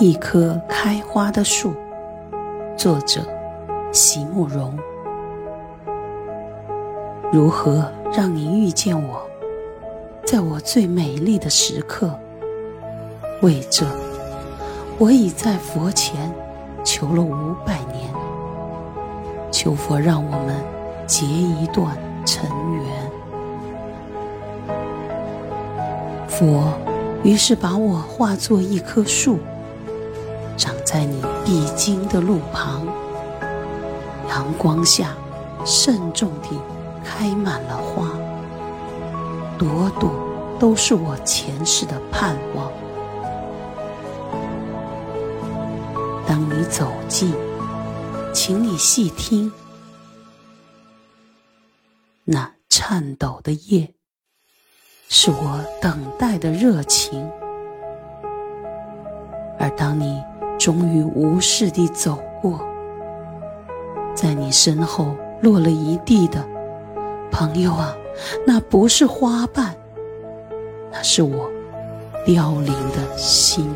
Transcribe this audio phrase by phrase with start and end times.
[0.00, 1.74] 一棵开花的树，
[2.76, 3.20] 作者
[3.90, 4.72] 席慕容。
[7.32, 9.28] 如何让你遇见我，
[10.24, 12.16] 在我最美丽的时刻？
[13.42, 13.84] 为这，
[14.98, 16.32] 我已在佛前
[16.84, 18.08] 求了五百年，
[19.50, 20.54] 求佛让我们
[21.08, 22.84] 结一段尘缘。
[26.28, 26.72] 佛
[27.24, 29.40] 于是把我化作一棵树。
[30.90, 32.86] 在你必经的路旁，
[34.26, 35.14] 阳光下
[35.62, 36.58] 慎重地
[37.04, 38.08] 开满了花，
[39.58, 40.10] 朵朵
[40.58, 42.72] 都是我前世的盼望。
[46.26, 47.34] 当你走近，
[48.32, 49.52] 请你细听，
[52.24, 53.92] 那颤抖的叶，
[55.10, 57.30] 是我等待的热情，
[59.58, 60.24] 而当你。
[60.58, 62.60] 终于无视地走过，
[64.14, 66.44] 在你身后落了一地的
[67.30, 67.96] 朋友啊，
[68.46, 69.74] 那不是花瓣，
[70.90, 71.48] 那是我
[72.26, 73.70] 凋零的心。